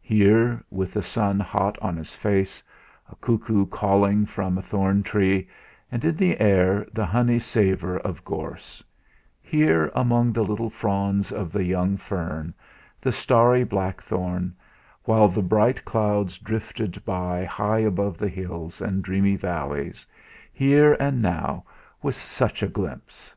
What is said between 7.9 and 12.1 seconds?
of gorse here among the little fronds of the young